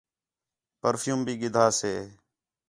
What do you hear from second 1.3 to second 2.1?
گِدھا سے